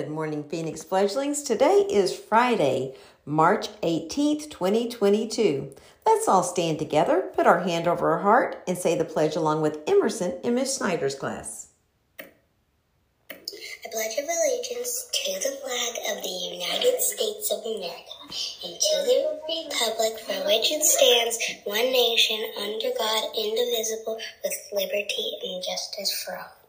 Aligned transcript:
Good 0.00 0.08
morning, 0.08 0.44
Phoenix 0.44 0.82
fledglings. 0.82 1.42
Today 1.42 1.84
is 1.90 2.18
Friday, 2.18 2.94
March 3.26 3.68
18th, 3.82 4.48
2022. 4.48 5.76
Let's 6.06 6.26
all 6.26 6.42
stand 6.42 6.78
together, 6.78 7.30
put 7.34 7.46
our 7.46 7.60
hand 7.60 7.86
over 7.86 8.12
our 8.12 8.20
heart, 8.20 8.62
and 8.66 8.78
say 8.78 8.96
the 8.96 9.04
pledge 9.04 9.36
along 9.36 9.60
with 9.60 9.80
Emerson 9.86 10.38
in 10.42 10.54
Miss 10.54 10.74
Snyder's 10.74 11.14
class. 11.14 11.68
I 12.18 12.24
pledge 13.92 14.16
of 14.16 14.24
allegiance 14.24 15.06
to 15.12 15.32
the 15.34 15.56
flag 15.60 16.16
of 16.16 16.22
the 16.22 16.30
United 16.30 17.02
States 17.02 17.52
of 17.52 17.58
America 17.58 18.24
and 18.64 18.80
to 18.80 18.96
the 19.04 19.38
republic 19.52 20.18
for 20.20 20.46
which 20.46 20.72
it 20.72 20.82
stands, 20.82 21.38
one 21.64 21.92
nation, 21.92 22.40
under 22.58 22.88
God, 22.98 23.36
indivisible, 23.36 24.18
with 24.42 24.54
liberty 24.72 25.36
and 25.44 25.62
justice 25.62 26.22
for 26.24 26.38
all. 26.38 26.59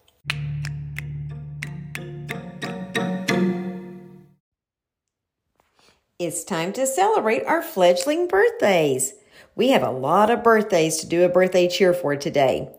It's 6.24 6.44
time 6.44 6.72
to 6.74 6.86
celebrate 6.86 7.46
our 7.46 7.64
fledgling 7.64 8.28
birthdays. 8.28 9.16
We 9.56 9.70
have 9.70 9.82
a 9.82 9.90
lot 9.90 10.30
of 10.30 10.44
birthdays 10.44 10.98
to 10.98 11.08
do 11.08 11.24
a 11.24 11.30
birthday 11.30 11.68
cheer 11.68 11.96
for 11.96 12.16
today. 12.16 12.70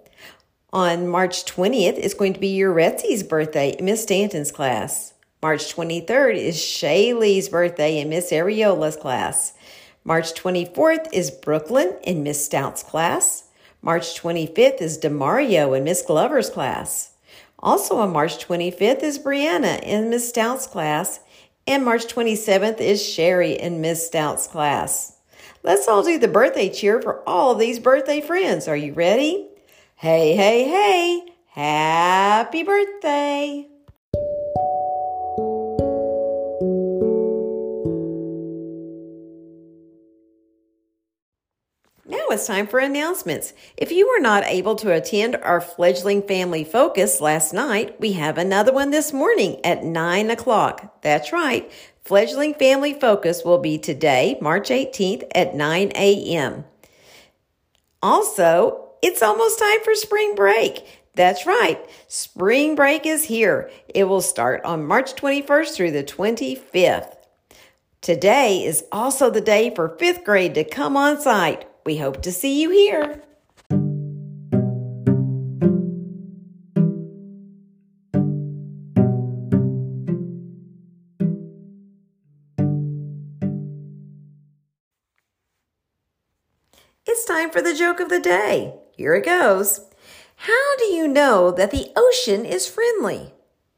On 0.72 1.08
March 1.08 1.44
20th 1.44 1.98
is 1.98 2.14
going 2.14 2.34
to 2.34 2.38
be 2.38 2.54
your 2.54 2.72
Retsy's 2.72 3.24
birthday 3.24 3.70
in 3.70 3.84
Miss 3.84 4.04
Stanton's 4.04 4.52
class. 4.52 5.14
March 5.42 5.74
23rd 5.74 6.36
is 6.36 6.54
Shaylee's 6.54 7.48
birthday 7.48 7.98
in 7.98 8.10
Miss 8.10 8.30
Ariola's 8.30 8.94
class. 8.94 9.54
March 10.04 10.34
24th 10.34 11.08
is 11.12 11.32
Brooklyn 11.32 11.96
in 12.04 12.22
Miss 12.22 12.44
Stout's 12.44 12.84
class. 12.84 13.48
March 13.82 14.22
25th 14.22 14.80
is 14.80 15.00
Demario 15.00 15.76
in 15.76 15.82
Miss 15.82 16.02
Glover's 16.02 16.48
class. 16.48 17.14
Also 17.58 17.96
on 17.96 18.12
March 18.12 18.46
25th 18.46 19.02
is 19.02 19.18
Brianna 19.18 19.82
in 19.82 20.10
Miss 20.10 20.28
Stout's 20.28 20.68
class. 20.68 21.18
And 21.66 21.84
March 21.84 22.06
27th 22.06 22.80
is 22.80 23.06
Sherry 23.06 23.52
in 23.52 23.80
Miss 23.80 24.06
Stout's 24.06 24.46
class. 24.46 25.16
Let's 25.62 25.86
all 25.86 26.02
do 26.02 26.18
the 26.18 26.28
birthday 26.28 26.68
cheer 26.68 27.00
for 27.00 27.26
all 27.28 27.54
these 27.54 27.78
birthday 27.78 28.20
friends. 28.20 28.66
Are 28.66 28.76
you 28.76 28.92
ready? 28.92 29.48
Hey, 29.94 30.34
hey, 30.34 30.64
hey! 30.64 31.22
Happy 31.50 32.64
birthday! 32.64 33.71
It's 42.32 42.46
time 42.46 42.66
for 42.66 42.80
announcements. 42.80 43.52
If 43.76 43.92
you 43.92 44.08
were 44.08 44.20
not 44.20 44.44
able 44.44 44.74
to 44.76 44.92
attend 44.92 45.36
our 45.36 45.60
fledgling 45.60 46.22
family 46.22 46.64
focus 46.64 47.20
last 47.20 47.52
night, 47.52 48.00
we 48.00 48.12
have 48.12 48.38
another 48.38 48.72
one 48.72 48.90
this 48.90 49.12
morning 49.12 49.60
at 49.64 49.84
9 49.84 50.30
o'clock. 50.30 51.00
That's 51.02 51.32
right. 51.32 51.70
Fledgling 52.04 52.54
Family 52.54 52.94
Focus 52.94 53.44
will 53.44 53.58
be 53.58 53.78
today, 53.78 54.36
March 54.40 54.70
18th 54.70 55.24
at 55.34 55.54
9 55.54 55.92
a.m. 55.94 56.64
Also, 58.02 58.88
it's 59.02 59.22
almost 59.22 59.60
time 59.60 59.80
for 59.84 59.94
spring 59.94 60.34
break. 60.34 60.84
That's 61.14 61.46
right. 61.46 61.78
Spring 62.08 62.74
break 62.74 63.06
is 63.06 63.24
here. 63.24 63.70
It 63.94 64.04
will 64.04 64.22
start 64.22 64.64
on 64.64 64.86
March 64.86 65.14
21st 65.14 65.74
through 65.76 65.90
the 65.92 66.02
25th. 66.02 67.14
Today 68.00 68.64
is 68.64 68.84
also 68.90 69.30
the 69.30 69.40
day 69.40 69.72
for 69.72 69.96
fifth 69.98 70.24
grade 70.24 70.54
to 70.54 70.64
come 70.64 70.96
on 70.96 71.20
site. 71.20 71.66
We 71.84 71.96
hope 71.96 72.22
to 72.22 72.32
see 72.32 72.60
you 72.62 72.70
here. 72.70 73.22
It's 87.04 87.24
time 87.24 87.50
for 87.50 87.60
the 87.60 87.74
joke 87.74 87.98
of 87.98 88.08
the 88.08 88.20
day. 88.20 88.78
Here 88.96 89.14
it 89.14 89.24
goes. 89.24 89.80
How 90.36 90.76
do 90.78 90.84
you 90.84 91.08
know 91.08 91.50
that 91.50 91.72
the 91.72 91.90
ocean 91.96 92.44
is 92.44 92.68
friendly? 92.68 93.34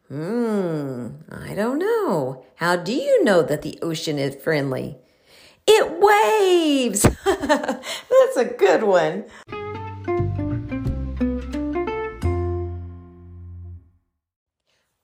Hmm, 0.08 1.08
I 1.30 1.54
don't 1.54 1.78
know. 1.78 2.44
How 2.56 2.76
do 2.76 2.92
you 2.92 3.24
know 3.24 3.42
that 3.42 3.62
the 3.62 3.78
ocean 3.80 4.18
is 4.18 4.36
friendly? 4.36 4.98
It 5.66 5.90
waves! 6.00 7.02
That's 7.24 8.36
a 8.36 8.44
good 8.44 8.82
one. 8.82 9.24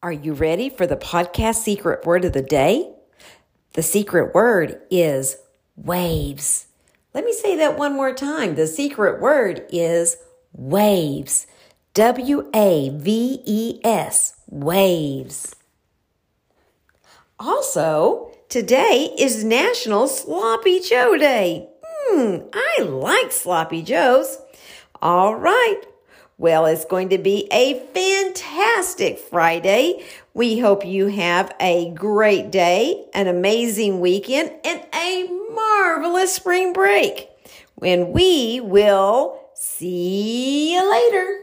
Are 0.03 0.13
you 0.13 0.33
ready 0.33 0.71
for 0.71 0.87
the 0.87 0.97
podcast 0.97 1.57
secret 1.57 2.07
word 2.07 2.25
of 2.25 2.33
the 2.33 2.43
day? 2.43 2.95
The 3.75 3.83
secret 3.83 4.35
word 4.35 4.81
is 4.91 5.37
waves. 5.77 6.67
Let 7.15 7.25
me 7.25 7.33
say 7.33 7.57
that 7.57 7.79
one 7.79 7.95
more 7.95 8.15
time. 8.15 8.55
The 8.55 8.67
secret 8.67 9.21
word 9.21 9.67
is 9.71 10.17
waves. 10.53 11.47
W 11.95 12.49
A 12.55 12.91
V 12.91 13.43
E 13.45 13.81
S, 13.85 14.41
waves. 14.49 15.55
Also, 17.43 18.31
today 18.51 19.15
is 19.19 19.45
National 19.45 20.07
Sloppy 20.07 20.79
Joe 20.79 21.17
Day. 21.17 21.71
Hmm, 21.83 22.41
I 22.53 22.83
like 22.83 23.33
Sloppy 23.33 23.81
Joes. 23.81 24.37
All 25.01 25.35
right. 25.37 25.81
Well, 26.37 26.67
it's 26.67 26.85
going 26.85 27.09
to 27.09 27.17
be 27.17 27.49
a 27.51 27.81
fantastic 27.95 29.19
Friday. 29.19 30.05
We 30.35 30.59
hope 30.59 30.85
you 30.85 31.07
have 31.07 31.51
a 31.59 31.91
great 31.93 32.51
day, 32.51 33.07
an 33.15 33.27
amazing 33.27 34.01
weekend, 34.01 34.53
and 34.63 34.85
a 34.95 35.27
marvelous 35.55 36.35
spring 36.35 36.75
break 36.75 37.31
when 37.77 38.13
we 38.13 38.61
will 38.61 39.41
see 39.55 40.75
you 40.75 40.91
later. 40.91 41.40